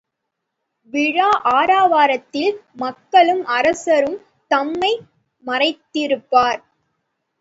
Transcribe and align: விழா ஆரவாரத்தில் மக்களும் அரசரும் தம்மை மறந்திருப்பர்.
விழா 0.93 1.27
ஆரவாரத்தில் 1.51 2.55
மக்களும் 2.75 3.43
அரசரும் 3.57 4.17
தம்மை 4.51 4.91
மறந்திருப்பர். 5.45 6.61